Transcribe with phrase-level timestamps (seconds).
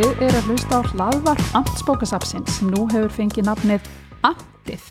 [0.00, 3.88] Þið eru að hlusta á hlaðvarp Amtsbókasapsins sem nú hefur fengið nafnið
[4.24, 4.86] Amtið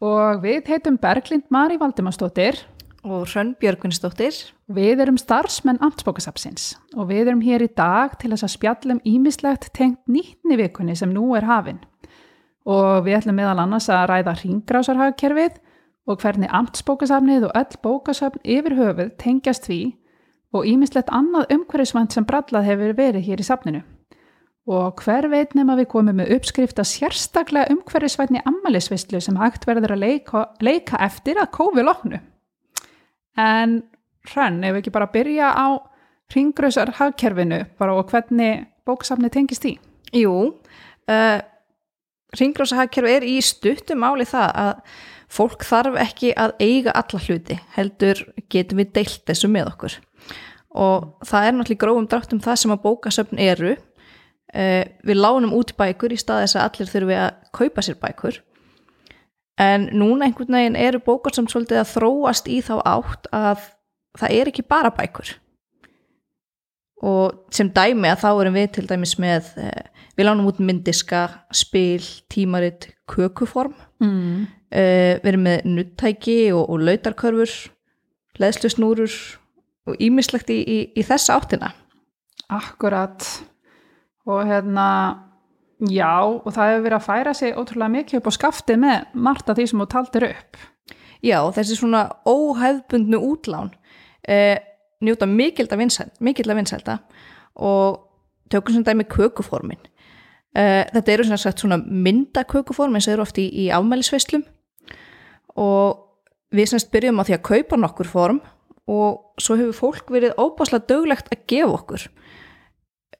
[0.00, 2.62] og við heitum Berglind Mari Valdimarsdóttir
[3.04, 4.32] og Hrönn Björgvinsdóttir.
[4.72, 9.68] Við erum starfsmenn Amtsbókasapsins og við erum hér í dag til þess að spjallum ímislegt
[9.76, 11.84] tengt nýttni vikunni sem nú er hafinn.
[12.64, 15.60] Og við ætlum meðal annars að ræða ringrásarhagkerfið
[16.08, 19.82] og hvernig Amtsbókasafnið og öll bókasafn yfir höfuð tengjast því
[20.56, 23.90] og ímislegt annað umhverfisvand sem brallað hefur verið hér í safninu.
[24.70, 29.96] Og hver veit nefn að við komum með uppskrifta sérstaklega umhverfisvætni ammælisvistlu sem hægt verður
[29.96, 32.20] að leika, leika eftir að kófi loknu.
[33.42, 33.80] En
[34.30, 35.66] hrann, ef við ekki bara byrja á
[36.32, 39.74] ringgröðsar hagkerfinu og hvernig bóksafni tengist því?
[40.14, 40.36] Jú,
[41.10, 41.40] uh,
[42.38, 44.72] ringgröðsarhagkerfi er í stuttum máli það að
[45.32, 48.20] fólk þarf ekki að eiga alla hluti, heldur
[48.52, 49.98] getum við deilt þessu með okkur.
[50.72, 53.74] Og það er náttúrulega grófum drátt um það sem að bókasöfn eru.
[54.52, 58.40] Uh, við lánum út bækur í stað þess að allir þurfi að kaupa sér bækur.
[59.62, 63.62] En núna einhvern veginn eru bókar sem svolítið að þróast í þá átt að
[64.20, 65.30] það er ekki bara bækur.
[67.02, 69.84] Og sem dæmi að þá erum við til dæmis með uh,
[70.18, 71.22] við lánum út myndiska,
[71.56, 73.72] spil, tímaritt kökuform.
[74.04, 74.44] Mm.
[74.68, 77.56] uh, við erum með nuttæki og, og lautarkörfur
[78.40, 79.16] leðslusnúrur
[79.88, 81.72] og ímislegt í, í, í þessa áttina.
[82.52, 83.24] Akkurat
[84.26, 84.88] og hérna
[85.90, 89.50] já og það hefur verið að færa sig ótrúlega mikið upp á skaftið með margt
[89.50, 90.60] af því sem þú taldir upp.
[91.22, 93.70] Já, þessi svona óhefbundnu útlán
[94.26, 94.58] eh,
[95.02, 96.98] njóta vinsælda, mikilda vinsælda
[97.54, 98.08] og
[98.50, 99.80] tökum sem dæmi kökuformin.
[100.54, 104.44] Eh, þetta eru svona svona myndakökuform eins og eru oft í, í afmælisveislum.
[105.56, 105.98] Og
[106.52, 108.40] við semst byrjum á því að kaupa nokkur form
[108.90, 112.06] og svo hefur fólk verið óbáslega döglegt að gefa okkur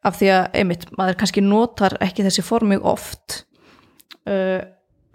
[0.02, 3.42] af því að, einmitt, maður kannski notar ekki þessi form mjög oft.
[4.26, 4.62] Uh,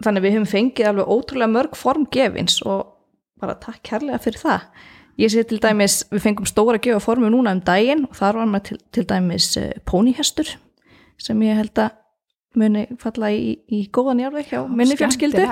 [0.04, 2.94] þannig við hefum fengið alveg ótrúlega mörg form gefins og
[3.40, 4.66] bara takk kærlega fyrir það.
[5.18, 8.50] Ég sé til dæmis, við fengum stóra gefa formu núna um daginn og þar var
[8.52, 10.54] maður til, til dæmis uh, pónihestur
[11.18, 11.96] sem ég held að
[12.58, 15.42] muni falla í, í góðan járveg hjá minni fjölskyldu.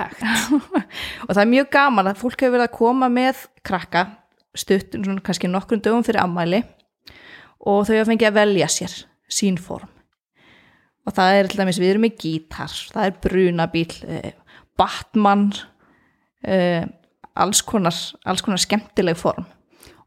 [1.27, 4.07] og það er mjög gaman að fólk hefur verið að koma með krakka
[4.57, 6.63] stutt, kannski nokkrum dögum fyrir ammæli
[7.67, 8.95] og þau hafa fengið að velja sér
[9.27, 9.91] sín form
[11.07, 14.31] og það er til dæmis, við erum með gítar það er brunabíl eh,
[14.77, 15.49] Batman
[16.45, 16.83] eh,
[17.37, 17.95] alls konar,
[18.27, 19.47] alls konar skemmtileg form.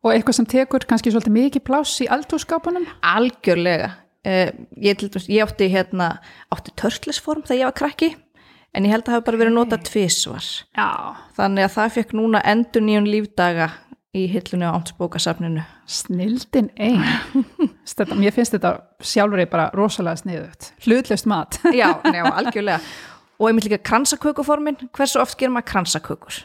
[0.00, 3.92] Og eitthvað sem tekur kannski svolítið mikið pláss í aldúrskapunum algjörlega.
[4.24, 6.14] Eh, ég, ég átti hérna
[6.52, 8.10] átti törtlisform þegar ég var krakki
[8.76, 10.48] en ég held að það hafi bara verið notað tvisvar.
[10.76, 10.88] Já,
[11.36, 13.70] þannig að það fekk núna endur nýjun lífdaga
[14.16, 17.04] í hillunni á ámsbókasafninu snildin ein
[17.98, 21.58] þetta, Mér finnst þetta sjálfur bara rosalega sniðut hlutlust mat.
[21.80, 22.80] Já, njá, algjörlega.
[23.40, 24.76] Og einmitt líka kransakökuformin.
[24.92, 26.42] Hversu oft gerir maður kransakökur?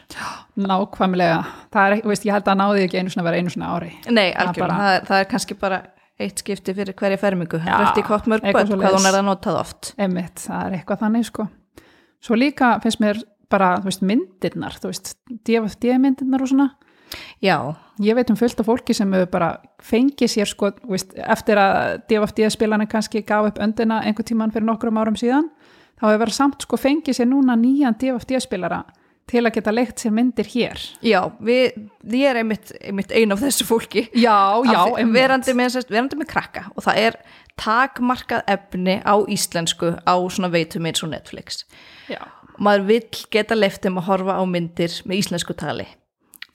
[0.56, 1.42] Nákvæmlega,
[1.74, 3.90] það er, veist, ég held að náði ekki einu svona vera einu svona ári.
[4.08, 5.80] Nei, Það algjörlega, bara- það, er, það er kannski bara
[6.24, 7.60] eitt skipti fyrir hverja fermingu.
[7.60, 9.92] Já, röfti hvort mörg börn, hvað hún er að notað oft.
[10.00, 11.46] Einmitt, það er eitthvað þannig sko.
[12.24, 13.20] Svo líka finnst mér
[13.52, 15.12] bara, þú veist, myndirnar þú veist,
[15.44, 16.70] DFD myndirnar og svona
[17.44, 17.58] já,
[18.02, 19.48] Ég veit um fullt af fólki sem hefur bara
[19.80, 24.66] fengið sér sko, veist, eftir að DFD spilarni kannski gaf upp öndina einhver tíman fyrir
[24.68, 25.48] nokkrum árum síðan
[25.96, 28.82] þá hefur verið samt sko fengið sér núna nýjan DFD spilara
[29.26, 30.84] til að geta leikt sér myndir hér.
[31.02, 34.04] Já við, ég er einmitt, einmitt ein af þessu fólki.
[34.12, 34.36] Já,
[34.68, 34.78] já,
[35.16, 37.20] verandi með, verandi með krakka og það er
[37.58, 41.64] takmarkað efni á íslensku á svona veitum eins og Netflix.
[42.12, 42.20] Já.
[42.62, 45.88] maður vill geta leiftum að horfa á myndir með íslensku tali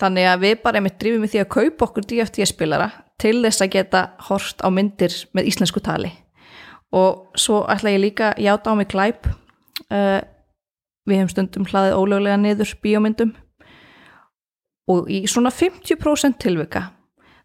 [0.02, 2.90] þannig að við bara einmitt drifum í því að kaupa okkur DFT spilara
[3.22, 6.12] til þess að geta hort á myndir með íslensku tali.
[6.92, 9.30] Og svo ætla ég líka játa á mig glæp.
[9.92, 10.20] Uh,
[11.08, 13.36] við hefum stundum hlaðið ólöglega niður bíómyndum.
[14.92, 16.90] Og í svona 50% tilvika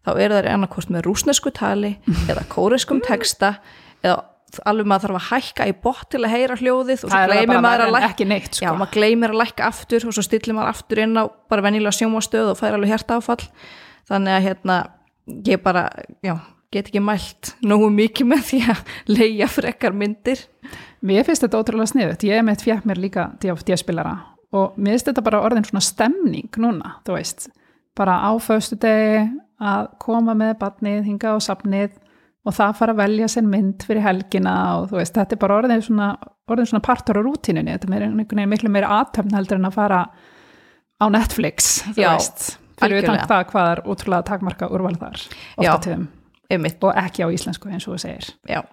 [0.07, 1.95] þá eru þær annarkost með rúsnesku tali
[2.31, 3.57] eða kóreskum texta
[4.01, 4.23] eða
[4.67, 7.63] alveg maður þarf að hækka í bótt til að heyra hljóðið og svo er gleymir
[7.65, 8.75] maður að lækka neitt Já, sko.
[8.79, 12.53] maður gleymir að lækka aftur og svo stillir maður aftur inn á bara venjulega sjómastöð
[12.53, 13.41] og fær alveg hjarta áfall
[14.07, 14.77] þannig að hérna
[15.47, 15.83] ég bara,
[16.23, 16.37] já,
[16.71, 20.45] get ekki mælt nógu mikið með því að leia frekar myndir.
[21.05, 24.15] Mér finnst þetta ótrúlega sniðut, ég hef meitt fjætt mér líka DFD-spilara
[24.55, 27.49] og mér finnst þetta bara orðin svona stemning núna, þú veist,
[27.97, 29.27] bara á föstu degi
[29.57, 31.95] að koma með badnið, hinga á safnið
[32.47, 35.57] og það fara að velja sér mynd fyrir helgina og þú veist, þetta er bara
[35.61, 36.07] orðin svona,
[36.47, 39.75] orðin svona partur á rútínunni, þetta er einhvern veginn miklu meira aðtöfn heldur en að
[39.75, 39.99] fara
[40.97, 42.47] á Netflix, þú Já, veist,
[42.79, 43.27] fyrir utan algjörlega.
[43.33, 45.27] það hvað er útrúlega takmarka úrval þar,
[45.59, 46.07] ofta tíðum.
[46.87, 48.33] og ekki á íslensku eins og þú segir.
[48.47, 48.63] já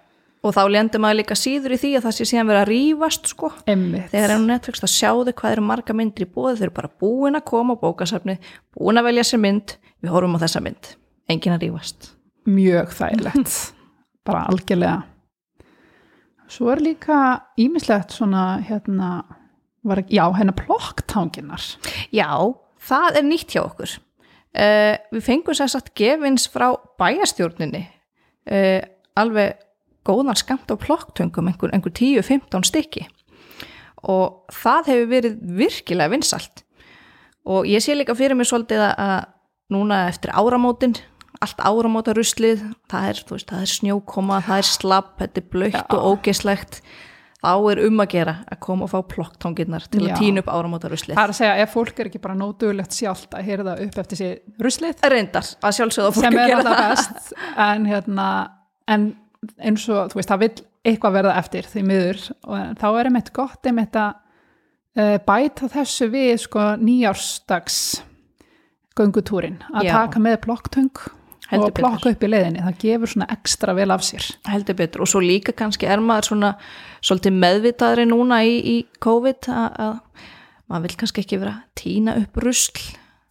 [0.45, 3.31] og þá lendur maður líka síður í því að það sé síðan verið að rífast
[3.33, 3.49] sko.
[3.65, 4.11] Einmitt.
[4.13, 6.91] þegar er á Netflix þá sjáðu hvað eru marga myndir í bóði þau eru bara
[7.01, 8.37] búin að koma á bókasafni
[8.77, 10.93] búin að velja sér mynd, við horfum á þessa mynd.
[11.33, 12.14] Engin að rífast
[12.47, 13.57] Mjög þægilegt.
[14.27, 15.03] Bara algjörlega.
[16.49, 17.19] Svo er líka
[17.61, 19.25] ímislegt svona, hérna,
[19.85, 21.65] var, já, hérna plokktanginar.
[22.13, 22.31] Já,
[22.85, 23.97] það er nýtt hjá okkur
[24.55, 26.71] uh, við fengum sér satt gefins frá
[27.01, 28.81] bæjastjórninni uh,
[29.19, 29.61] alveg
[30.05, 33.07] góðan skamt á plokktöngum einhver, einhver 10-15 stykki
[34.05, 36.65] og það hefur verið virkilega vinsalt
[37.49, 39.31] og ég sé líka fyrir mig svolítið að
[39.73, 40.97] núna eftir áramótin
[41.45, 42.63] allt áramóta ruslið.
[42.91, 46.81] Það er, veist, það er snjókoma, það er slapp þetta er blöytt og ógeslegt
[47.45, 50.15] þá er um að gera að koma og fá plokktanginnar til Já.
[50.15, 51.17] að tína upp áramóta ruslið.
[51.19, 54.21] Það er að segja, ef fólk er ekki bara nótugulegt sjálft að það upp eftir
[54.21, 57.35] sér ruslið, reyndar að sjálfsögða fólk sem er alltaf best,
[57.67, 58.29] en hérna,
[58.89, 59.09] en
[59.59, 60.55] eins og, þú veist, það vill
[60.85, 62.23] eitthvað verða eftir því miður.
[62.49, 64.17] Og þá er einmitt gott einmitt að
[65.01, 67.83] uh, bæta þessu við, sko, nýjársdags
[68.97, 69.97] göngutúrin, að Já.
[69.99, 71.05] taka með plokktöng
[71.51, 74.27] Heldur og plokka upp í leiðinni, það gefur svona ekstra vel af sér.
[74.49, 75.05] heldur betur.
[75.05, 76.53] Og svo líka kannski er maður svona
[77.05, 80.29] svolítið meðvitaðri núna í, í COVID að, að
[80.71, 82.85] maður vil kannski ekki vera að tína upp rusl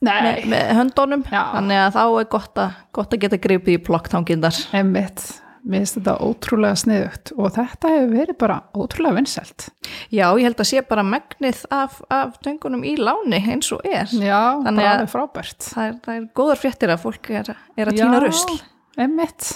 [0.04, 1.24] með, með höndunum.
[1.32, 1.42] Já.
[1.56, 5.26] þannig að þá er gott að, gott að geta gripið í plokktangindar Einmitt,
[5.64, 9.68] mér finnst þetta ótrúlega sniðugt og þetta hefur verið bara ótrúlega vinsælt.
[10.12, 14.12] Já, ég held að sé bara megnið af, af töngunum í láni eins og er
[14.12, 15.60] Já, Þannig bara frábært.
[15.72, 18.58] það er, það er góðar fréttir að fólk er, er að tína rusl
[19.00, 19.48] Einmitt,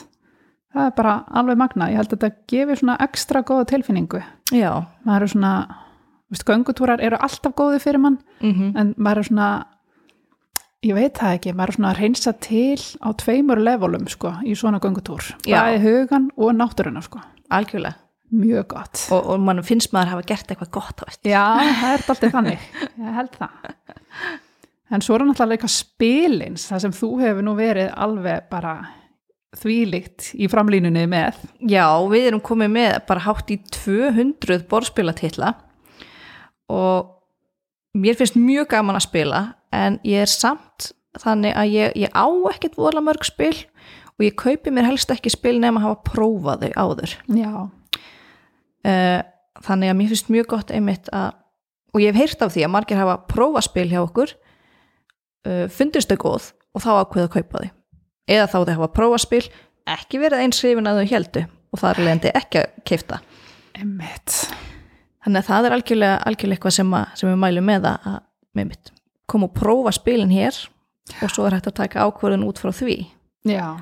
[0.74, 1.89] það er bara alveg magna.
[1.92, 4.24] Ég held að þetta gefur svona ekstra góða tilfinningu.
[4.56, 4.71] Já,
[5.06, 5.51] Maður er svona,
[6.31, 9.50] veist, göngutúrar eru alltaf góði fyrir mann, mm en maður er svona,
[10.85, 14.56] ég veit það ekki, maður er svona að reynsa til á tveimur levelum, sko, í
[14.57, 15.31] svona göngutúr.
[15.47, 15.62] Já.
[15.62, 17.21] Bæði hugan og náttúruna, sko.
[17.50, 17.97] algjörlega
[18.27, 19.06] Mjög gott.
[19.15, 21.44] og, og mann finnst maður hafa gert eitthvað gott á þetta Já,
[21.79, 22.65] það er alltaf þannig,
[23.00, 23.69] ég held það.
[24.91, 28.74] En svo er náttúrulega líka spilins, það sem þú hefur nú verið alveg bara
[29.57, 31.39] þvílíkt í framlínunni með.
[31.71, 35.53] Já, við erum komið með bara hátt í 200 borðspilatitla
[36.71, 37.13] og
[37.97, 39.41] mér finnst mjög gaman að spila
[39.75, 43.55] en ég er samt þannig að ég, ég á ekkert vola mörg spil
[44.17, 47.17] og ég kaupi mér helst ekki spil nema að hafa prófað þau áður.
[47.33, 47.51] Já,
[48.87, 49.19] Uh,
[49.65, 51.33] þannig að mér finnst mjög gott einmitt að,
[51.91, 54.33] og ég hef heyrt af því að margir hafa prófað spil hjá okkur,
[55.49, 57.71] uh, fundist þau góð og þá ákveða að kaupa þau.
[58.37, 59.41] Eða þá þau hafa prófað spil,
[59.97, 63.19] ekki verið eins hrifin að þau heldu og það er leðandi ekki að keifta.
[63.81, 64.37] emmitt.
[65.25, 68.21] Þannig að það er algjörlega, algjörlega eitthvað sem, að, sem við mælum með að
[68.55, 68.96] með mitt
[69.27, 70.56] koma og prófa spilin hér
[71.24, 72.97] og svo er hægt að taka ákvörðun út frá því
[73.47, 73.77] Já,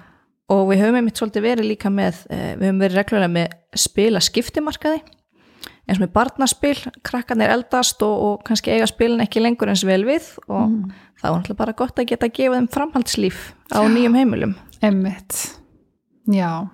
[0.51, 3.56] og við höfum einmitt svolítið verið líka með eh, við höfum verið reglulega með
[3.86, 5.01] spila skiptimarkaði
[5.86, 6.75] eins og með barnaspil,
[7.06, 10.92] krakkarnir eldast og, og kannski eiga spilin ekki lengur eins vel við og Mm.
[11.21, 13.38] þá er náttúrulega bara gott að geta að gefa þeim framhaldslíf
[13.69, 15.38] á nýjum heimilum emmitt.
[16.30, 16.68] Já,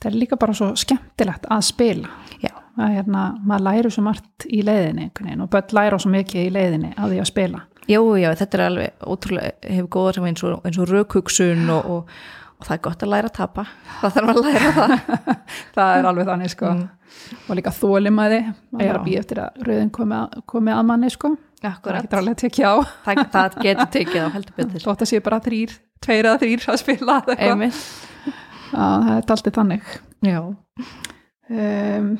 [0.00, 2.08] það er líka bara svo skemmtilegt að spila.
[2.42, 2.54] Já.
[2.76, 5.10] Það er hérna, maður læri svo margt í leiðinni
[5.42, 7.60] og börn læra svo mikið í leiðinni að því að spila.
[7.90, 12.14] Jú, já, þetta er alveg ótrúlega, hefur góður sem eins og, og rökhugsun og, og,
[12.60, 13.66] og það er gott að læra að tapa
[14.00, 14.96] það þarf að læra það
[15.76, 16.72] Það er alveg þannig sko.
[17.50, 18.96] Og líka þólimaði, maður er Já.
[18.96, 21.32] að býja eftir að rauðin komi að, komi að manni sko.
[21.60, 22.76] Það Akkurat, getur alveg að tekja á.
[23.04, 26.68] það, það getur tekið á heldur betur Þótt að sé bara þrýr, tveir eða þrýr
[26.72, 27.52] að spila Já,
[28.70, 29.94] það er alltaf þannig.
[30.24, 30.40] já
[31.50, 32.12] Um,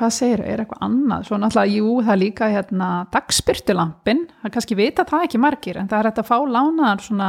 [0.00, 1.26] hvað segir, er eitthvað annað?
[1.28, 5.90] Svo náttúrulega, jú, það er líka hérna dagspyrtulampin, það kannski vita það ekki margir, en
[5.90, 7.28] það er hægt að fá lánaðar svona,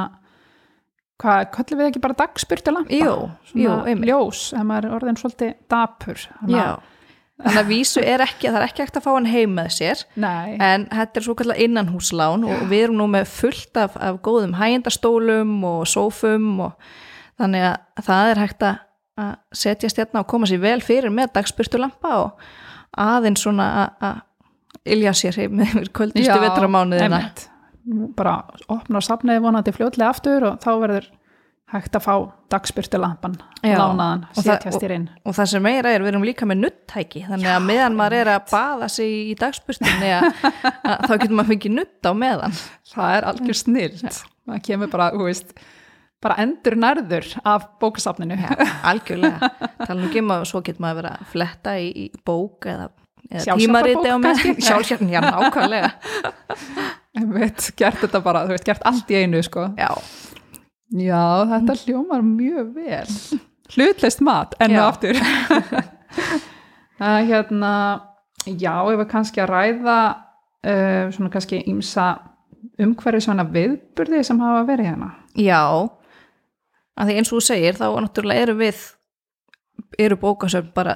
[1.21, 3.01] hvað, köllum við ekki bara dagspyrtulampa?
[3.01, 3.17] Jú,
[3.59, 4.09] jú, einmitt.
[4.09, 6.25] ljós, maður er orðin svolítið dapur.
[6.51, 6.67] Já,
[7.41, 10.03] þannig að vísu er ekki, það er ekki hægt að fá hann heim með sér
[10.21, 14.19] Nei, en þetta er svo kallar innanhúslán og við erum nú með fullt af, af
[14.25, 16.91] góðum hægindastólum og sófum og
[17.41, 18.79] þannig að það er hægt að
[19.21, 19.31] að
[19.63, 22.43] setja stjarnar og koma sér vel fyrir með dagspyrtulampa og
[23.01, 23.69] aðeins svona
[24.01, 24.21] að-
[24.97, 27.23] ilja sér með kvöldustu vetramánuðina
[28.17, 28.35] bara
[28.71, 31.09] opna safniði vonandi fljótlega aftur og þá verður
[31.71, 32.15] hægt að fá
[32.51, 35.05] dagspyrtulampan lánaðan, og setjast í inn.
[35.25, 38.31] og það sem meira er, við erum líka með nuttæki þannig að meðan maður er
[38.33, 42.57] að baða sig í að þá getur maður fengið nutt á meðan.
[42.91, 44.19] Það er algjör snilt.
[44.51, 45.53] Það kemur bara, þú veist,
[46.21, 48.37] bara endur nærður af bókasafninu.
[48.87, 49.51] algjörlega,
[49.85, 52.89] tala ekki um að svo getur maður verið að fletta í, í bók eða,
[53.31, 54.55] eða tímariti á kannski?
[54.67, 55.91] sjálfsjálfn, já, nákvæmlega
[57.17, 59.67] Einmitt, gert þetta bara, þú veist, gert allt í einu, sko.
[59.79, 59.89] já,
[60.91, 63.11] Já, þetta hljómar mjög vel.
[63.71, 64.81] Hlutlist mat, enn Já.
[64.81, 65.19] og aftur.
[66.99, 67.69] Það er hérna,
[68.45, 72.09] já, ef við kannski að ræða uh, svona kannski ímsa
[72.81, 75.09] umhverju svona viðburði sem hafa verið hérna.
[75.39, 75.61] Já,
[76.99, 78.81] að því eins og þú segir þá náttúrulega eru við
[79.99, 80.95] eru bókasöfn bara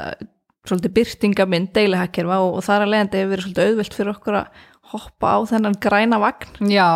[0.66, 4.64] svolítið byrtingamind deilihækkerfa og, og þar að leiðandi hefur verið svolítið auðvilt fyrir okkur að
[4.96, 6.90] hoppa á þennan græna vagn Já,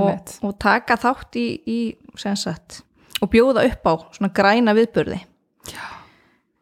[0.00, 1.78] og, og taka þátt í, í
[2.20, 2.82] sem sagt,
[3.20, 5.20] og bjóða upp á svona græna viðburði.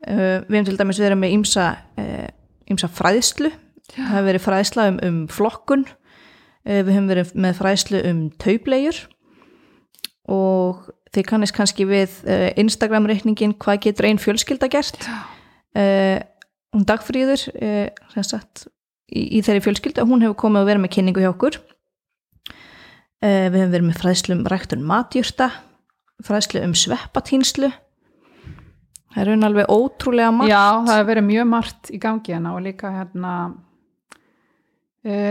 [0.02, 1.66] Uh, við hefum til dæmis verið með ímsa,
[2.00, 2.28] uh,
[2.70, 3.52] ímsa fræðslu.
[3.92, 5.84] Það hefur verið fræðsla um, um flokkun.
[6.66, 9.04] Uh, við hefum verið með fræðslu um taublegjur
[10.32, 15.08] og þið kannist kannski við uh, Instagram reikningin hvað getur einn fjölskylda gert?
[15.76, 16.20] Uh,
[16.72, 18.66] hún dagfríður uh, sem sagt
[19.12, 21.60] í, í þeirri fjölskyldu, hún hefur komið að vera með kynningu hjá okkur.
[23.22, 25.52] Við hefum verið með fræðslu um ræktun matjurta
[26.26, 27.70] fræðslu um sveppatínslu.
[29.12, 30.52] Það er raun alveg ótrúlega margt.
[30.52, 33.32] Já, það hefur verið mjög margt í gangi hérna og líka hérna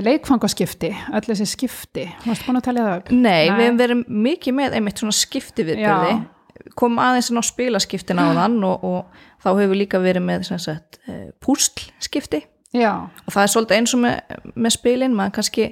[0.04, 2.06] leikfangaskipti, öll þessi skipti.
[2.26, 3.12] Varstu búin að telja það upp?
[3.16, 3.56] Nei, Nei.
[3.56, 6.16] við hefum verið mikið með einmitt svona skipti viðbyrði
[6.78, 11.00] kom aðeins inn á spilaskiptin á þann og, og þá hefur líka verið með sagt,
[11.08, 15.66] uh, púslskipti Já, og það er svolítið eins og með, með spilin maður kannski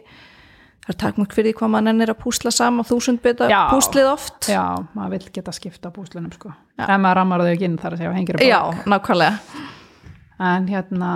[0.84, 3.62] það er takmörk fyrir hvað maður ennir að púsla saman þúsund Já.
[3.72, 4.64] púslið oft já,
[4.98, 6.52] maður vill geta skipta búslunum sko.
[6.80, 8.50] Ef maður rammar þau ekki inn þar að segja.
[8.50, 9.68] Já, nákvæmlega
[10.40, 11.12] En hérna,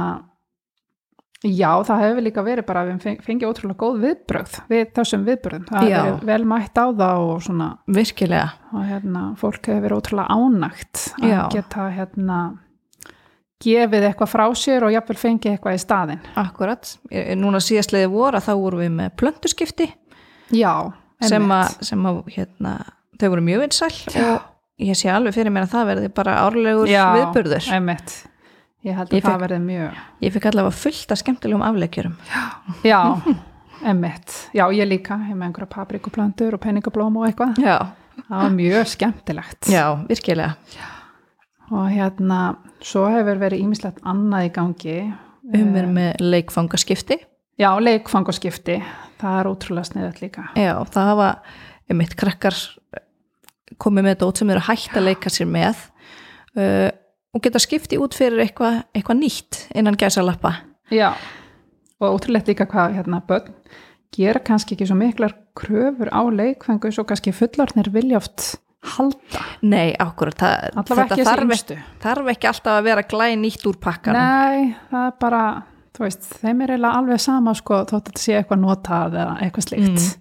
[1.44, 5.26] já, það hefur líka verið bara að við feng- fengið ótrúlega góð viðbrögð við þessum
[5.28, 5.66] viðbröðum.
[5.70, 5.98] Það Já.
[6.04, 11.02] hefur vel mætt á það og svona, virkilega og hérna, fólk hefur verið ótrúlega ánægt
[11.20, 11.42] að Já.
[11.58, 12.40] geta hérna
[13.64, 16.24] gefið eitthvað frá sér og jafnvel fengið eitthvað í staðinn.
[16.42, 16.90] Akkurat,
[17.40, 19.88] núna síðastliði voru að þá voru við með plöntuskipti
[20.54, 20.74] Já,
[21.24, 22.74] sem að, sem að hérna,
[23.22, 26.92] þau voru mjög vinsæl og ég sé alveg fyrir mér að það verði bara árlegur
[26.92, 28.16] Já, viðburður einmitt.
[28.84, 32.16] Ég held að Ég það verði mjög, ég fikk allavega fullt af skemmtilegum afleikjurum
[32.84, 33.00] já,
[33.84, 34.34] einmitt.
[34.56, 37.62] Já, ég líka, ég með einhverja paprikuplöntur og penningablóm og eitthvað.
[37.64, 37.78] já,
[38.28, 39.70] Það var mjög skemmtilegt.
[39.72, 40.54] já, virkilega
[41.74, 42.40] Og hérna,
[42.84, 44.98] svo hefur verið ímislegt annað í gangi.
[45.54, 47.18] um er með leikfangaskipti
[47.60, 48.80] Já, leikfangaskipti,
[49.22, 50.44] það er ótrúlega sniðið líka.
[50.58, 51.32] já, það hafa
[51.94, 52.56] mitt krakkar
[53.78, 55.78] komið með dót sem eru hægt að leika sér með
[56.58, 56.90] uh,
[57.34, 60.54] og geta skipti út fyrir eitthvað eitthva nýtt innan gæsalappa
[60.94, 61.14] Já,
[62.00, 63.54] og ótrúlegt líka hvað hérna börn
[64.14, 69.44] gera kannski ekki svo miklar kröfur á leikfangu svo kannski fullornir vilja oft halda.
[69.62, 71.78] nei, það, Allavega ekki þarf, yngstu.
[72.04, 75.44] þarf ekki alltaf að vera glæð nýtt úr pakkanum Nei, það er bara,
[75.96, 79.38] þú veist, þeim er eiginlega alveg sama sko þótt að þetta sé eitthvað notað eða
[79.46, 80.04] eitthvað slíkt.
[80.04, 80.20] Mm.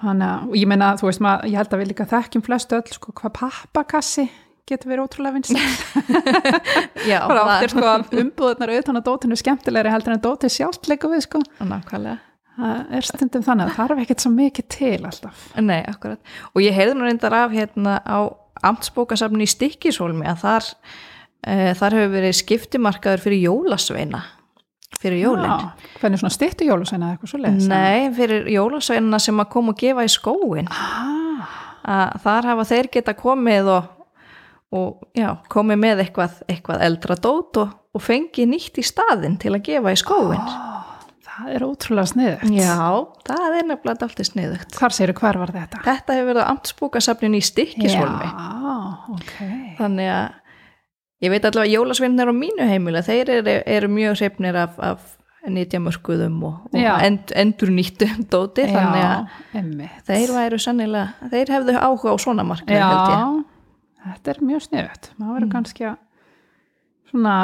[0.00, 2.78] Þannig að, og ég meina, þú veist, maður, ég held að við líka þekkjum flestu
[2.80, 4.26] öll sko hvað pappakassi
[4.70, 5.60] getur verið ótrúlega vinsæl.
[7.10, 7.84] já, bara er sko
[8.22, 11.42] umbúðunar auðvitað á dótinu skemmtilegri heldur en dótið sjálft leikum við sko.
[11.60, 12.18] nákvæmlega
[12.60, 15.44] Það er stundum þannig að það þarf ekkert svo mikið til alltaf.
[15.64, 16.32] Nei, akkurat.
[16.52, 18.18] Og ég heyrði nú reyndar af hérna á
[18.68, 20.66] amtsbókasafni í Stikkishólmi að þar,
[21.46, 24.20] e, þar hefur verið skiptimarkaður fyrir jólasveina,
[25.00, 25.70] fyrir jólinn.
[26.02, 27.70] Hvernig svona styttu jólusveina eða eitthvað svo leiðis?
[27.70, 30.68] Nei, fyrir jólasveinina sem að koma og gefa í skóin.
[30.68, 33.88] Ah, Að þar hafa þeir geta komið og,
[34.70, 39.54] og já, komið með eitthvað, eitthvað eldra dót og, og fengið nýtt í staðinn til
[39.56, 40.44] að gefa í skóin.
[41.26, 42.50] það er ótrúlega sniðugt.
[42.54, 42.76] Já,
[43.26, 44.76] það er nefnilega alltaf sniðugt.
[44.78, 45.82] Hvar segir hver var þetta?
[45.86, 48.30] Þetta hefur verið á amtsbókasafninu í Stikkishólmi.
[48.30, 48.76] Já,
[49.16, 49.38] ok.
[49.80, 50.28] þannig að
[51.20, 55.16] ég veit allavega að jólasveinar á mínu heimila þeir eru, eru mjög hreifnir af, af
[55.50, 62.12] nýtjamörkuðum og, og end, endur nýttu dóti þannig að þeir væru sannilega, þeir hefðu áhuga
[62.12, 63.24] á svona markað held ég
[64.06, 65.10] þetta er mjög sniðugt.
[65.18, 65.98] Maður verður kannski að
[67.10, 67.34] svona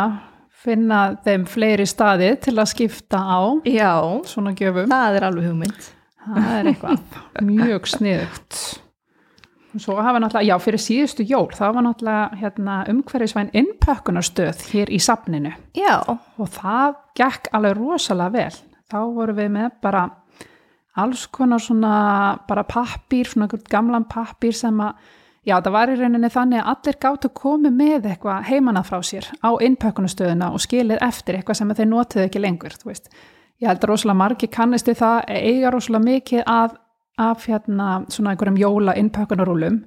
[0.66, 3.92] finna þeim fleiri staði til að skipta á Já,
[4.26, 4.88] svona gjöfum.
[4.90, 5.92] það er alveg hugmynd
[6.26, 8.56] Það er eitthvað mjög sniðugt.
[9.76, 14.90] Og Svo hafa náttúrulega, já, fyrir síðustu jól, það var náttúrulega hérna, umhverfisvæn innpökkunarstöð hér
[14.90, 18.56] í safninu Já, og það gekk alveg rosalega vel.
[18.90, 20.02] Þá vorum við með bara
[20.96, 21.92] alls konar svona
[22.48, 24.96] bara pappír, svona gamlan pappír sem að,
[25.46, 29.28] já, það var í rauninni þannig að allir gáttu komið með eitthvað heimanað frá sér
[29.40, 33.10] á innpökkunastöðuna og skilið eftir eitthvað sem þeir notuðu ekki lengur, þú veist.
[33.62, 36.74] Ég held að rosalega margi kannist við það, eiga rosalega mikið af,
[37.16, 39.78] af hérna svona einhverjum jóla innpökkunarúlum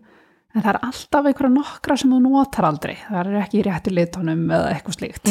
[0.56, 3.94] en það er alltaf einhverja nokkra sem þú notar aldrei, það er ekki í rétti
[3.94, 5.30] litónum eða eitthvað slíkt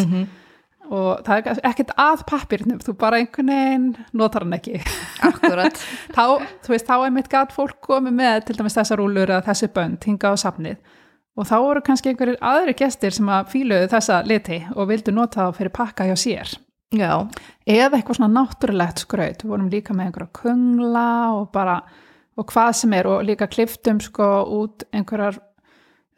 [0.89, 4.79] og það er ekkert að pappirnum, þú bara einhvern veginn notar hann ekki.
[5.27, 5.81] Akkurat.
[6.17, 6.23] Þá,
[6.65, 9.69] þú veist, þá er mitt gæt fólk komið með til dæmis þessar rúlur eða þessi
[9.75, 10.79] bönd hinga á safnið.
[11.39, 15.45] Og þá voru kannski einhverjir aðri gestir sem að fíluðu þessa liti og vildu nota
[15.45, 16.55] það fyrir pakka hjá sér.
[16.97, 17.13] Já,
[17.69, 19.45] eða eitthvað svona náttúrulegt skraut.
[19.45, 21.83] Við vorum líka með einhverja köngla og bara,
[22.41, 25.39] og hvað sem er og líka kliftum sko út einhverjar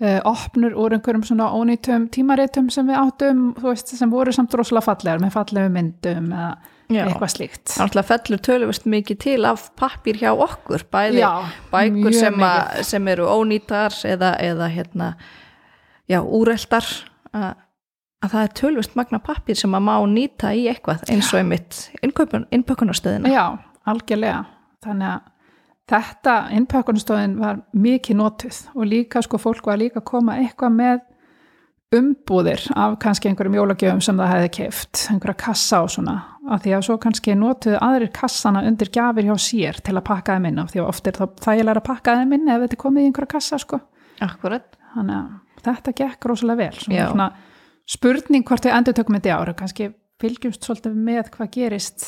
[0.00, 4.86] opnur úr einhverjum svona ónýtum tímaritum sem við áttum þú veist, sem voru samt rosalega
[4.86, 6.50] fallegar með fallegu myndum eða
[6.88, 7.02] já.
[7.04, 11.30] eitthvað slíkt Þannig að fellur töluvert mikið til af pappír hjá okkur, bæði Já,
[11.72, 12.52] bækur sem, a,
[12.86, 15.10] sem eru ónýtar eða, eða hérna,
[16.10, 16.88] já, úreldar
[17.36, 17.50] að,
[18.24, 21.82] að það er tölvist magna pappir sem að má nýta í eitthvað eins og einmitt
[22.00, 23.32] innpökunarstöðina.
[23.32, 23.44] Já,
[23.90, 24.46] algjörlega.
[24.80, 25.28] Þannig að
[25.90, 31.00] þetta innpökkunstofin var mikið notuð og líka sko fólk var líka að koma eitthvað með
[31.90, 36.14] umbúðir af kannski einhverjum jólagjöfum sem það hefði keift, einhverja kassa og svona,
[36.46, 40.36] af því að svo kannski notuðu aðrir kassana undir gjafir hjá sér til að pakka
[40.36, 42.78] þeim inn, af því að oft er það þægilega að pakka þeim inn ef þetta
[42.84, 43.80] komið í einhverja kassa sko.
[44.22, 44.68] Akkurat.
[44.94, 46.84] Þannig að þetta gekk rosalega vel.
[47.00, 47.28] Svona
[47.90, 49.90] spurning hvort við endur tökum þetta í ára, kannski
[50.22, 52.06] fylgjumst svolítið með hvað gerist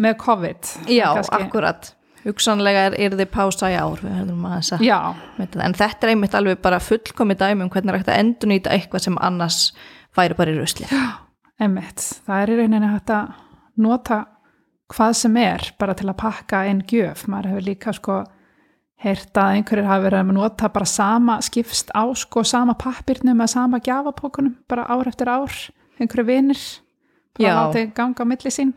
[0.00, 0.72] með COVID.
[0.88, 1.92] Já, kannski, akkurat.
[2.24, 4.84] Hugsanlega er, er þið pása í ár, við höfum að þess að
[5.66, 9.04] en þetta er einmitt alveg bara fullkomi dæmi um hvernig er hægt að endurnýta eitthvað
[9.04, 9.58] sem annars
[10.16, 10.88] færi bara í rusli.
[11.60, 13.34] Einmitt, það er í rauninni hægt að
[13.84, 14.22] nota
[14.94, 17.26] hvað sem er bara til að pakka einn gjöf.
[17.28, 18.18] Maður hefur líka sko
[19.04, 23.52] heyrt að einhverjir hafi verið að nota bara sama skipst á sko sama pappirnum eða
[23.52, 25.52] sama gjafapókunum bara ár eftir ár,
[26.00, 26.62] einhverju vinir
[27.36, 28.72] bara látið ganga á milli sín.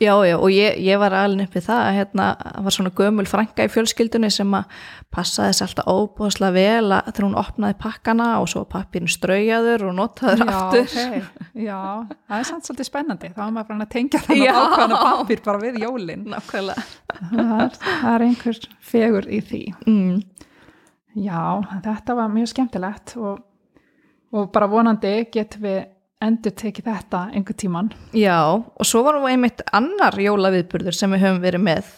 [0.00, 2.24] Já, já, og ég, ég var alveg upp við það að hérna
[2.66, 4.74] var svona gömul frænka í fjölskyldunni sem að
[5.12, 9.96] passaði þess alltaf óbúðslega vel að þegar hún opnaði pakkana og svo pappirinn straujaður og
[9.96, 10.84] notaður aftur.
[10.84, 11.80] ok, já,
[12.28, 14.54] það er samt svolítið spennandi, þá er maður bara að tengja þannig Já.
[14.60, 16.24] ákvæðan pappir bara við jólinn.
[16.34, 16.86] Nákvæmlega.
[17.32, 19.62] Það er, það er einhver fegur í því.
[19.88, 20.16] Mm.
[21.16, 21.42] Já,
[21.88, 23.38] þetta var mjög skemmtilegt og,
[24.36, 25.78] og bara vonandi getum við
[26.24, 27.92] endur tekið þetta einhver tíman.
[28.16, 31.92] Já, og svo var nú einmitt annar jólaviðburður sem við höfum verið með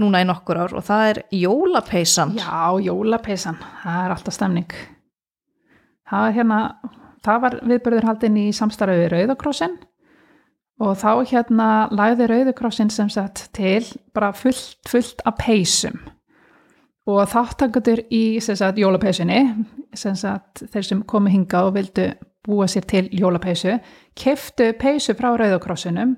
[0.00, 2.36] núna í nokkur ár og það er jólapeysan.
[2.36, 4.76] Já, jólapeysan, það er alltaf stemning.
[6.06, 6.58] Það, hérna,
[7.24, 9.78] það var viðbörður haldinn í samstarfi við Rauðakrossin
[10.84, 13.80] og þá hérna lagði Rauðakrossin sem sagt til
[14.14, 15.96] bara fullt, fullt af peysum
[17.06, 18.76] og þáttangatur í sagt,
[20.72, 22.10] þeir sem komu hinga og vildu
[22.46, 23.76] búa sér til jólapeysu,
[24.14, 26.16] keftu peysu frá Rauðakrossinum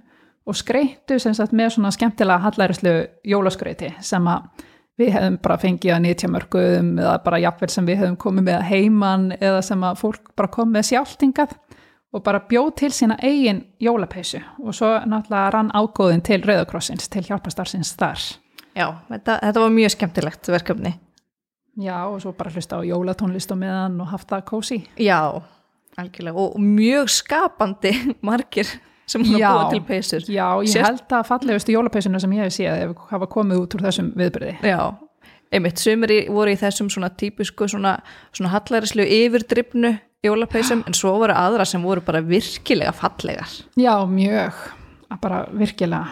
[0.49, 2.95] og skreittu sem sagt með svona skemmtilega hallærislu
[3.29, 4.67] jólaskreiti sem að
[4.99, 8.63] við hefum bara fengið að nýtja mörgum eða bara jafnvel sem við hefum komið með
[8.71, 11.55] heiman eða sem að fólk bara kom með sjálftingað
[12.13, 17.27] og bara bjóð til sína eigin jólapeysu og svo náttúrulega rann ágóðin til Rauðakrossins, til
[17.27, 18.25] hjálpastarsins þar.
[18.79, 20.95] Já, þetta, þetta var mjög skemmtilegt verkefni.
[21.79, 24.81] Já, og svo bara hlusta á jólatónlist og meðan og haft það kósi.
[24.99, 25.21] Já,
[25.99, 27.93] algjörlega og mjög skapandi
[28.29, 28.71] margir
[29.09, 30.25] sem hún að búa til peysur.
[30.29, 33.85] Já, ég Sérst- held að fallegustu jólapeysuna sem ég hef séð hafa komið út úr
[33.87, 34.57] þessum viðbyrði.
[34.69, 34.81] Já,
[35.53, 37.97] einmitt, sumir í- voru í þessum svona típisku svona,
[38.37, 39.95] svona hallærislu yfirdrifnu
[40.27, 43.49] jólapeysum en svo voru aðra sem voru bara virkilega fallegar.
[43.81, 44.53] Já, mjög,
[45.23, 46.05] bara virkilega.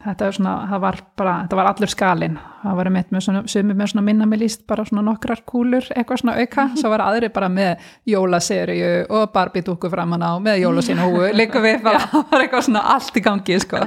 [0.00, 2.36] Þetta, er svona, það var bara, þetta var allur skalinn.
[2.62, 6.36] Það var með svona, með svona minna með líst, bara svona nokkrar kúlur, eitthvað svona
[6.40, 6.64] auka.
[6.80, 11.28] Svo var aðri bara með jólaserju og Barbie dúku framan á með jólasín húu.
[11.36, 13.84] Líka við það var eitthvað svona allt í gangi, sko.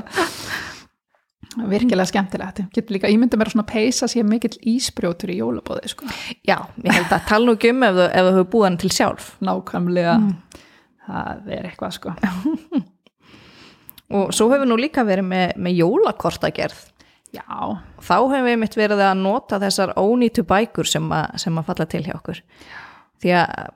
[1.73, 2.63] Virkilega skemmtilegt.
[2.77, 6.13] Getur líka ímyndið mér að svona peysa sér mikill ísbrjótur í jólabóði, sko.
[6.45, 8.81] Já, ég held að tala nú ekki um ef þú, ef þú hefur búið hann
[8.85, 9.33] til sjálf.
[9.49, 10.17] Nákvæmlega,
[11.09, 12.13] það er eitthvað, sko.
[14.13, 16.81] Og svo hefur nú líka verið með, með jólakortagerð.
[17.33, 17.45] Já,
[18.03, 21.87] Þá hefur við mitt verið að nota þessar ónýtu bækur sem, a, sem að falla
[21.89, 22.43] til hjá okkur.
[23.23, 23.71] Því að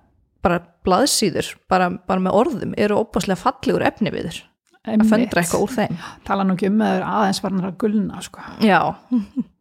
[0.45, 4.39] bara blaðsýður, bara, bara með orðum, eru óbáslega fallegur efni við þur.
[4.87, 5.97] Að föndra eitthvað úr þeim.
[6.27, 8.45] Tala nú ekki um að það er aðeins varnar að gulna, sko.
[8.63, 8.81] Já,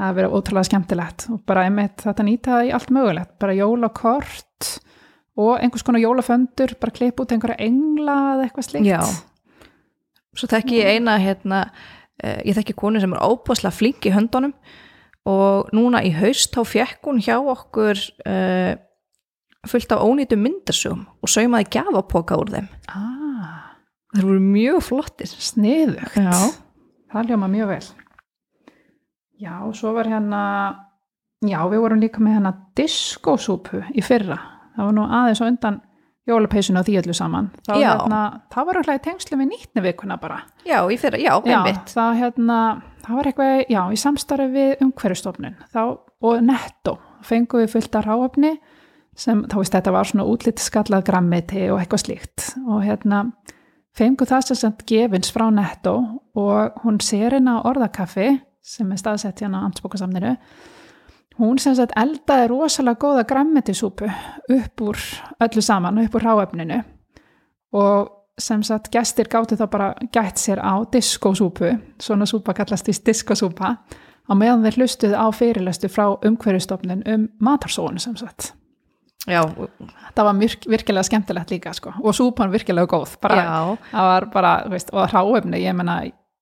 [0.00, 3.56] Það hefur verið ótrúlega skemmtilegt og bara einmitt þetta nýta það í allt mögulegt, bara
[3.58, 4.68] jólakort
[5.40, 8.88] og einhvers konar jólaföndur, bara klipp út einhverja engla eða eitthvað slikt.
[8.88, 9.02] Já.
[10.38, 11.64] Svo þekki ég eina hérna,
[12.22, 14.52] uh, ég þekki konu sem er óbúslega flink í höndunum
[15.30, 18.72] og núna í haust þá fekk hún hjá okkur uh,
[19.68, 22.68] fullt af ónýtum myndarsum og saumaði gjafapoka úr þeim.
[22.88, 23.74] Ah,
[24.14, 25.28] Það voru mjög flottir.
[25.30, 26.16] sniðugt.
[26.16, 26.32] Já.
[27.12, 27.84] Það ljóma mjög vel.
[29.40, 30.40] Já, svo var hérna,
[31.46, 34.36] já, við vorum líka með hérna diskosúpu í fyrra.
[34.76, 35.78] Það var nú aðeins á undan
[36.30, 37.50] jólapeysinu og því öllu saman.
[37.68, 37.74] Já.
[37.76, 38.20] hérna,
[38.54, 40.40] það var alltaf í tengslu við nýttni vikuna bara.
[40.66, 41.92] Já, í fyrra, já, Já, einmitt.
[41.94, 42.58] það, hérna,
[43.04, 45.82] það var eitthvað, já, í samstarfi við umhverjastofnun þá,
[46.30, 48.54] og netto fengum við fullt af ráöfni
[49.20, 53.24] sem þá veist þetta var svona útlítið skallað grammiti og eitthvað slíkt og hérna
[53.96, 55.96] fengu það sem sagt gefins frá netto
[56.38, 58.28] og hún sér hérna orðakaffi
[58.64, 60.36] sem er staðsett hérna á amtsbókasamninu
[61.40, 64.08] hún sem sagt eldaði rosalega góða grammitisúpu
[64.56, 65.02] upp úr
[65.40, 66.82] öllu saman, upp úr ráefninu
[67.72, 72.94] og sem sagt gestir gáttu þá bara gætt sér á diskosúpu, svona súpa kallast í
[73.06, 73.74] diskosúpa
[74.30, 78.54] á meðan þeir hlustuð á fyrirlestu frá umhverjustofnun um matarsónu sem sagt.
[79.28, 79.42] Já,
[80.16, 81.92] það var virk, virkilega skemmtilegt líka sko.
[82.02, 83.42] og súpan virkilega góð bara,
[83.90, 86.00] það var bara, veist, og ráefni ég menna,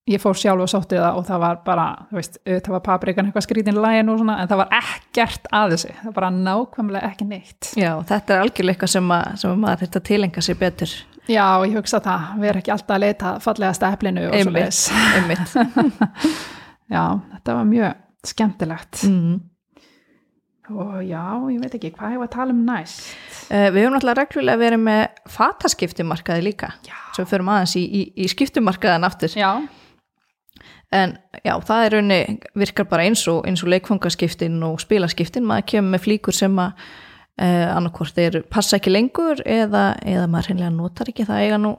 [0.08, 3.28] ég fór sjálf og sótti það og það var bara, þú veist, það var paprikan
[3.28, 7.10] eitthvað skrítin lægin og svona, en það var ekkert að þessu, það var bara nákvæmlega
[7.12, 10.58] ekki neitt já, þetta er algjörlega eitthvað sem, að, sem að maður þetta tilenga sér
[10.62, 10.94] betur.
[11.28, 14.82] Já, ég hugsa það, við erum ekki alltaf að leita fallegasta eplinu og svo leis
[15.18, 15.56] einmitt.
[16.96, 17.02] Já,
[17.34, 19.36] þetta var mjög skemmtilegt Mm.
[20.68, 23.10] og já, ég veit ekki, hvað hefur að tala um næst
[23.48, 24.98] Uh, við höfum náttúrulega reglulega verið með
[25.32, 26.92] fataskiptimarkaði líka, Já.
[27.16, 29.32] sem við förum aðeins í, í, í skiptimarkaðan aftur.
[29.40, 29.48] Já,
[30.94, 32.20] En já, það er raunni,
[32.56, 36.86] virkar bara eins og, eins og leikfangaskiptin og spilaskiptin, maður kemur með flíkur sem að
[37.42, 41.44] uh, annarkvort eru passa ekki lengur eða, eða maður hreinlega notar ekki það.
[41.44, 41.74] Eiga nú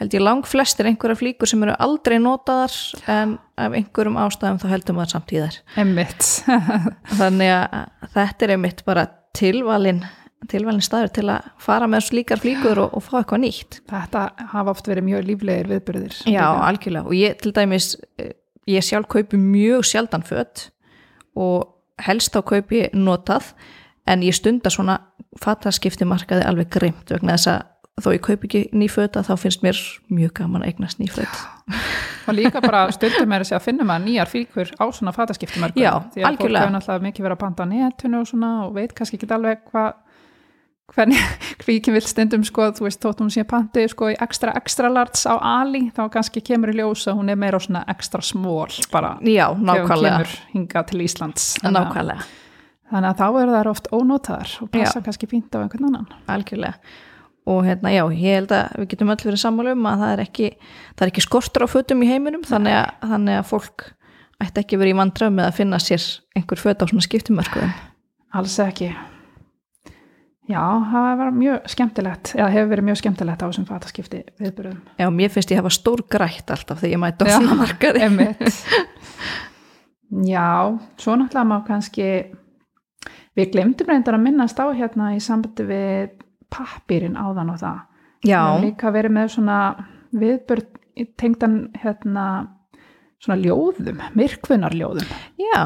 [0.00, 2.74] held ég lang flestir einhverja flíkur sem eru aldrei notaðar
[3.12, 5.58] en af einhverjum ástæðum þá heldur maður samt í þær.
[5.84, 6.30] Emmitt
[7.20, 10.04] þannig að þetta er einmitt bara tilvalin
[10.50, 13.78] tilvalin staður til að fara með slíkar flíkur og, og fá eitthvað nýtt.
[13.88, 16.18] Þetta hafa oft verið mjög líflegir viðburðir.
[16.28, 17.08] Já, algjörlega.
[17.08, 18.34] Og ég til dæmis eh,
[18.66, 20.70] ég sjálf kaupi mjög sjaldan fött
[21.36, 21.72] og
[22.06, 23.52] helst þá kaupi notað
[24.06, 25.00] en ég stunda svona
[25.42, 29.62] fattaskiptimarkaði alveg grimt vegna þess að þó ég kaupi ekki ný föt að þá finnst
[29.64, 29.78] mér
[30.12, 31.38] mjög gaman að eignast ný föt.
[32.26, 36.24] Og líka bara stundum er að finna maður nýjar fíkur á svona fataskiptumörkum Já, því
[36.26, 39.16] að fólk hefur náttúrulega mikið verið að banda á netinu og svona og veit kannski
[39.16, 39.94] ekki alveg hvað
[40.94, 41.18] hvernig
[41.62, 45.24] kvíkin vil stundum sko, þú veist, þótt hún sé pantið sko í extra extra large
[45.26, 49.16] á Ali þá kannski kemur í ljós að hún er meira svona extra small bara
[49.24, 51.48] Já, þegar hún kemur hingað til Íslands.
[51.62, 52.28] Þannig að, nákvæmlega,
[52.92, 55.04] þannig að þá eru þær oft ónótaðar og passa Já.
[55.08, 56.08] kannski fínt á einhvern annan.
[56.30, 56.94] Algjörlega.
[57.46, 60.22] Og hérna já, ég held að við getum öll verið sammála um að það er
[60.24, 60.48] ekki,
[60.96, 63.84] það er ekki skortur á fötum í heiminum þannig að, þannig að fólk
[64.42, 67.76] ætti ekki verið í vandræðum með að finna sér einhver föt á svona skiptumörkuðum.
[68.34, 68.90] Alls ekki
[70.46, 75.08] já, það var mjög skemmtilegt eða hefur verið mjög skemmtilegt á þessum fataskipti viðburðum Já,
[75.10, 78.28] mér finnst ég hafa stór grætt alltaf þegar ég mæti á svona markaði.
[80.30, 82.06] Já, svo náttúrulega má kannski
[83.36, 86.14] við glemdum reyndar að minnast á hérna í sambandi við
[86.52, 87.80] pappirinn áðan og það.
[88.26, 89.58] Já, Við höfum líka verið með svona
[90.16, 90.68] viðbörð
[91.20, 92.26] tengdan hérna
[93.20, 95.10] svona ljóðum, myrkvunarljóðum.
[95.42, 95.64] já.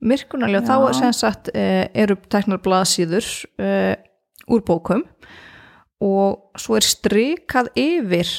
[0.00, 3.26] Myrkunarlega, þá sem sagt uh, eru teknar blaðsíður
[3.58, 3.94] uh,
[4.48, 5.02] úr bókum
[5.98, 8.30] og svo er strikað yfir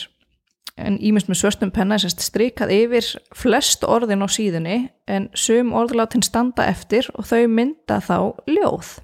[0.79, 4.79] en ímest með svörstum penna er strikað yfir flest orðin á síðunni
[5.11, 8.17] en sum orðlátin standa eftir og þau mynda þá
[8.49, 8.95] ljóð.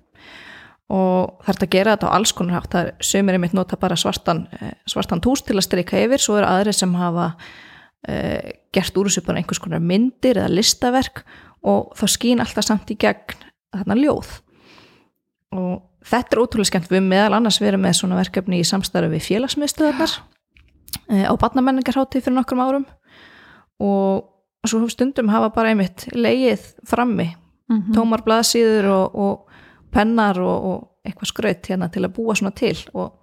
[0.95, 2.71] Og það er að gera þetta á alls konar hátt.
[2.71, 6.37] Það er sumir einmitt nota bara svartan, eh, svartan tús til að strika yfir svo
[6.37, 11.23] eru aðri sem hafa uh, gert úr þessu bara einhvers konar myndir eða listaverk
[11.65, 13.39] og þá skín alltaf samt í gegn
[13.75, 14.29] þarna ljóð.
[15.55, 16.91] Og þetta er ótrúlega skemmt.
[16.91, 22.37] Við meðal annars verið með svona verkefni í samstarfi við félagsmiðstöðarnar uh, á barnamenningarhátti fyrir
[22.37, 22.85] nokkrum árum.
[23.83, 24.31] Og
[24.65, 27.31] svo stundum hafa bara einmitt leið frammi
[27.65, 32.51] Mm tómar blaðsíður og, og pennar og, og eitthvað skraut hérna til að búa svona
[32.53, 32.75] til.
[32.93, 33.15] Og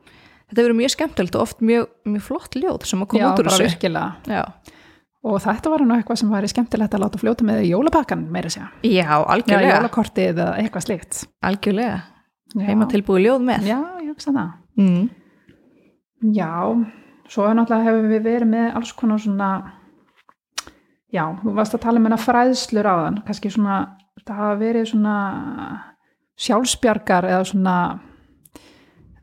[0.51, 3.38] þetta verður mjög skemmtilegt og oft mjög, mjög flott ljóð sem að Já, koma út
[3.38, 3.69] úr bara þessu.
[3.69, 4.09] virkilega.
[4.27, 4.73] Já,
[5.23, 8.65] Og þetta var nú eitthvað sem væri skemmtilegt að láta fljóta með jólapakkan meira sér.
[8.83, 11.21] Já Já, algjörlega, jólakortið eða eitthvað slíkt.
[11.47, 11.99] algjörlega
[12.57, 12.65] Já.
[12.67, 14.51] heima tilbúið ljóð með Já, ég hugsa það.
[14.83, 15.05] mm.
[16.35, 16.51] Já,
[17.31, 19.49] svo náttúrulega hefur við verið með alls konar svona,
[21.13, 23.79] já, þú varst að tala um hennar fræðslur á þann, kannski svona,
[24.27, 25.15] það hafa verið svona
[26.43, 27.77] sjálfsbjargar eða svona,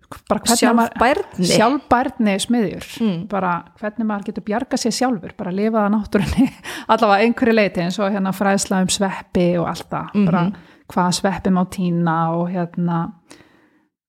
[0.09, 3.27] Sjálfbærni sjálfbærni smiðjur, Mm.
[3.29, 6.47] bara hvernig maður getur bjarga sér sjálfur, bara lifa það náttúrunni,
[6.89, 10.25] allavega einhverju leiti eins og hérna fræðsla um sveppi og allt það, Mhm.
[10.25, 10.51] bara
[10.89, 13.13] hvað sveppi má tína og hérna,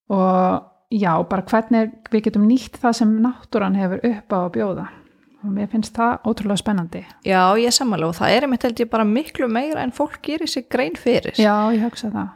[0.08, 4.88] og já, bara hvernig við getum nýtt það sem náttúran hefur upp á að bjóða
[5.44, 7.04] og mér finnst það ótrúlega spennandi.
[7.24, 10.66] Já, ég sammála og það er held ég bara miklu meira en fólk gerir sér
[10.68, 12.28] grein fyrir Já, ég hugsa það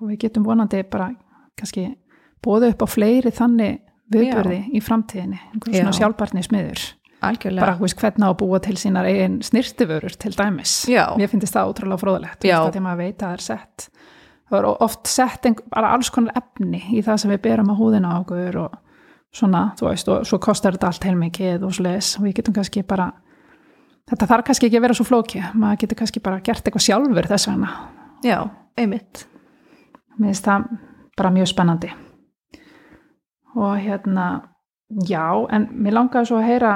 [0.00, 1.10] og við getum vonandi bara
[1.58, 1.94] kannski
[2.44, 3.80] bóða upp á fleiri þannig
[4.12, 5.98] viðbörði í framtíðinni, einhver svona Já.
[6.00, 6.84] sjálfbarni smiður.
[7.26, 10.74] algjörlega bara þú veist, hvernig að búa til sínar eigin snirtiförur til dæmis.
[10.86, 11.16] Já.
[11.18, 12.44] Mér finnst það ótrúlega fróðalegt.
[12.46, 12.60] Já.
[12.68, 13.88] Þegar maður veit að það er sett
[14.50, 18.14] það er oft sett bara alls konar efni í það sem við berum á húðina
[18.14, 18.76] á okkur og
[19.34, 22.84] svona, þú veist, og svo kostar þetta allt heilmikið og svoleiðis og við getum kannski
[22.86, 23.10] bara
[24.06, 27.30] þetta þarf kannski ekki að vera svo flóki maður getur kannski bara gert eitthvað sjálfur
[27.32, 27.72] þess vegna
[28.24, 28.38] Já,
[28.78, 29.26] einmitt
[30.16, 30.70] mér finnst það
[31.18, 31.90] bara mjög spennandi
[33.56, 34.26] og hérna
[35.08, 36.74] já, en mér langaði svo að heyra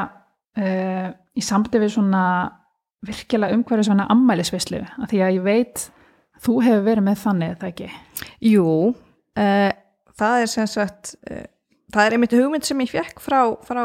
[0.59, 2.25] uh, í samtið við svona
[3.07, 5.87] virkilega umhverju svona ammælisvislu, af því að ég veit
[6.41, 7.91] þú hefur verið með þannig, það ekki?
[8.51, 9.71] Jú, uh,
[10.21, 11.47] það er sem sagt uh,
[11.93, 13.85] það er einmitt hugmynd sem ég fekk frá, frá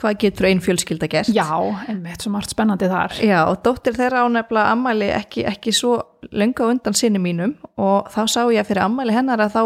[0.00, 1.30] hvað getur einn fjölskylda gert?
[1.34, 1.46] Já,
[1.88, 3.14] einmitt, svo margt spennandi þar.
[3.22, 5.98] Já, dóttir þeirra á nefnilega ammæli ekki, ekki svo
[6.34, 9.62] löngu á undan sinni mínum og þá sá ég fyrir ammæli hennar að þá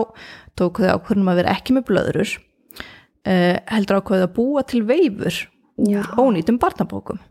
[0.58, 5.40] tók þau ákvörnum að vera ekki með blöðurur uh, heldur ákvörðu að búa til veifur
[5.78, 6.04] úr Já.
[6.18, 7.22] ónýtum barnabókum.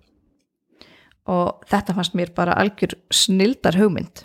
[1.28, 4.24] Og þetta fannst mér bara algjör snildar hugmynd.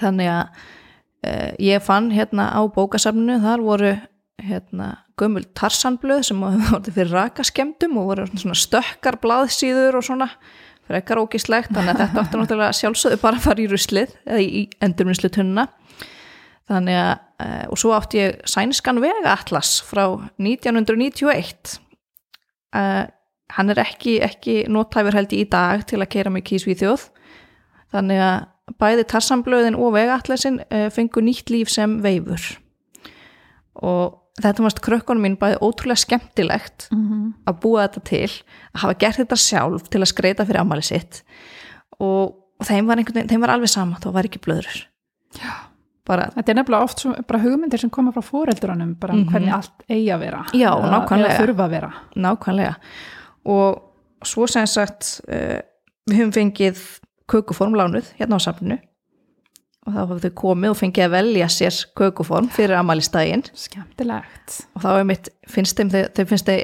[0.00, 0.64] Þannig að
[1.24, 3.94] uh, ég fann hérna á bókasafninu þar voru
[4.42, 4.88] hérna
[5.20, 10.28] gömul tarsanblöð sem voru fyrir rakaskemdum og voru svona stökkar blaðsíður og svona
[10.88, 14.62] frekar ógislegt þannig að þetta átti náttúrulega sjálfsögðu bara að fara í ruslið eða í
[14.82, 15.68] endurvinnslu tunna
[16.70, 17.12] þannig að
[17.44, 20.04] uh, og svo átti ég sænskan vegaatlas frá
[20.42, 21.76] 1991
[22.74, 23.04] uh,
[23.52, 27.06] hann er ekki, ekki nothæfur held í dag til að kera mig kýs við þjóð
[27.92, 28.48] þannig að
[28.80, 32.44] bæði tarsanblöðin og vegaatlasin uh, fengu nýtt líf sem veifur.
[33.82, 37.32] Og þetta varst krökkunum mín bæði ótrúlega skemmtilegt mm -hmm.
[37.46, 38.30] að búa þetta til
[38.72, 41.22] að hafa gert þetta sjálf til að skreita fyrir ammali sitt.
[42.00, 44.86] Og, og þeim, var veginn, þeim var alveg sama þá var ekki blöður
[46.06, 49.30] bara, Þetta er nefnilega oft svo, bara hugmyndir sem koma frá fóreldrunum bara um Mhm.
[49.30, 51.92] hvernig allt eigi að vera Já, eða, þurfa að vera.
[52.16, 52.74] Nákvæmlega.
[53.44, 53.82] Og
[54.24, 55.60] svo sem sagt uh,
[56.10, 56.82] við höfum fengið
[57.30, 58.78] kökuform lánuð hérna á safninu
[59.82, 64.58] og þá hafum þau komið og fengið að velja sér kökuform fyrir ammælistægin Skemmtilegt.
[64.76, 66.58] Og þá er mitt, finnst þeim þau, þau finnst þau,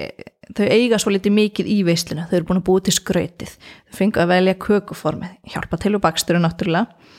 [0.61, 3.59] þau eiga svo litið mikið í veisluna, þau eru búin að búið til skrautið.
[3.89, 5.35] Þau fengu að velja kökuformið.
[5.55, 7.11] Hjálpa til úr baksturinn náttúrulega.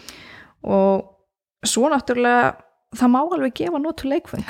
[0.64, 2.56] Og svo náttúrulega
[2.96, 4.48] það má alveg gefa nótu leikfeng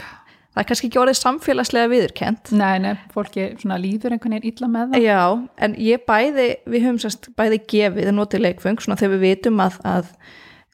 [0.50, 4.94] það er kannski ekki orðið samfélagslega viðurkent Nei, nei, fólki líður einhvern veginn illa með
[4.94, 5.06] það.
[5.06, 5.22] Já,
[5.66, 9.78] en ég bæði, við höfum sérst bæði gefið notið leikfeng svona þegar við vitum að,
[9.88, 10.10] að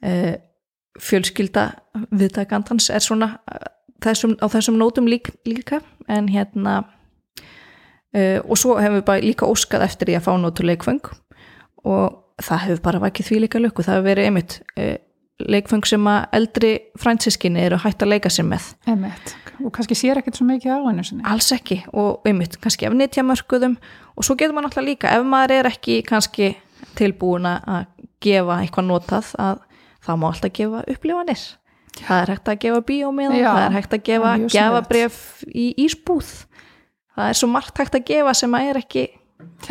[0.02, 0.34] uh,
[1.02, 1.70] fjölskylda
[2.16, 3.70] viðtakandans er svona uh,
[4.04, 5.82] þessum, á þessum nótum lík, líka
[6.12, 10.68] en hérna uh, og svo hefum við bara líka óskað eftir því að fá notu
[10.68, 11.12] leikfeng
[11.86, 14.96] og það hefur bara vakið því líka lökku, það hefur verið einmitt uh,
[15.44, 18.70] leikfeng sem að eldri frændsískinni eru hægt að leika sér með.
[18.88, 21.26] Emmett, og kannski sér ekkert svo mikið á hennu sinni.
[21.28, 21.82] Alls ekki.
[21.92, 23.76] Og einmitt kannski af nýttjamörkuðum
[24.16, 26.54] og svo getur maður náttúrulega líka ef maður er ekki kannski
[26.96, 27.90] tilbúin að
[28.24, 29.65] gefa eitthvað notað að
[30.06, 31.46] þá má alltaf gefa upplifanir.
[31.96, 35.66] Það er hægt að gefa bíómiðan Já, það er hægt að gefa það gefabref í
[35.86, 36.32] ísbúð.
[37.16, 39.06] Það er svo margt hægt að gefa sem að er ekki,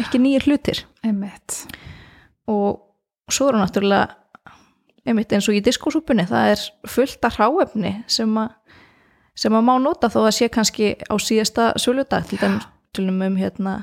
[0.00, 0.84] ekki nýjir hlutir.
[1.04, 1.58] Emmett,
[2.48, 4.06] og svo eru náttúrulega
[5.04, 8.54] einmitt eins og í diskosúpunni það er fullt af hráefni sem að
[9.34, 12.68] sem að má nota þó að sé kannski á síðasta söludag til dæmis
[13.02, 13.74] um hérna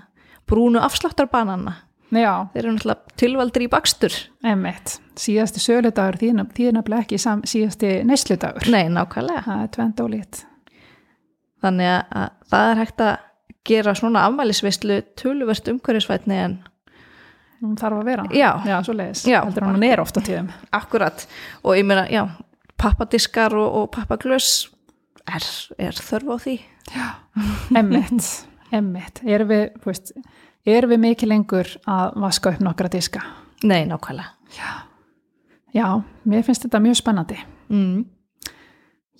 [0.47, 1.75] brúnu afsláttarbanana
[2.11, 4.15] já, þeir eru náttúrulega tilvaldir í bakstur.
[4.43, 8.67] Emmett síðasti söludagur því er nefnilega ekki sam, síðasti neysludagur.
[8.73, 9.43] Nei, nákvæmlega.
[9.45, 10.41] Það er tvend ólít
[11.61, 13.15] þannig að, að það er hægt að
[13.69, 16.55] gera svona afmælisveislu töluvert umhverfisvætni en
[17.61, 18.49] hún þarf að vera, Já.
[18.65, 19.43] já svo leiðis Já.
[19.45, 20.47] heldur hún er ofta tíðum.
[20.73, 21.27] Akkurat.
[21.61, 22.23] Og ég meina, já,
[22.81, 24.47] pappadiskar og, og pappaglös
[25.29, 25.45] er,
[25.77, 26.55] er þörf á því.
[27.77, 28.31] Emmett,
[28.73, 30.13] Emmett erum við, þú veist,
[30.65, 33.21] erum við mikið lengur að vaska upp nokkra diska?
[33.63, 34.33] Nei, nákvæmlega.
[35.71, 37.37] Já, mér finnst þetta mjög spennandi.
[37.71, 38.03] Mm.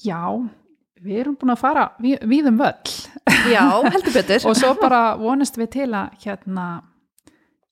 [0.04, 0.20] já,
[1.00, 2.96] við erum búin að fara við, við um völl.
[3.48, 4.44] Já, heldur betur.
[4.50, 6.68] Og svo bara vonast við til að hérna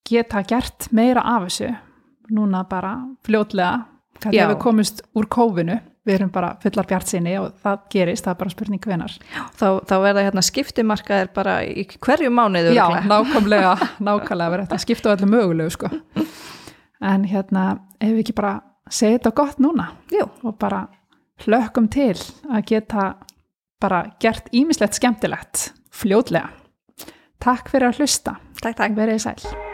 [0.07, 1.73] geta gert meira af þessu
[2.33, 3.71] núna bara fljótlega
[4.19, 4.29] Já.
[4.29, 5.79] þegar við komumst úr kófinu
[6.09, 9.15] við erum bara fullar bjart sinni og það gerist, það er bara spurning hvenar
[9.59, 13.75] þá, þá verða hérna skiptimarkaðir bara í hverju mánuðu Já, nákvæmlega,
[14.07, 15.91] nákvæmlega verið þetta á öllu mögulegu sko.
[16.99, 17.65] En hérna,
[18.01, 18.57] ef við ekki bara
[18.91, 19.91] segja þetta gott núna?
[20.11, 20.87] Jú, og bara
[21.45, 22.17] hlökkum til
[22.49, 23.09] að geta
[23.79, 26.51] bara gert ímislegt skemmtilegt fljótlega.
[27.39, 28.95] Takk fyrir að hlusta, takk, takk.
[28.99, 29.68] Verið sæl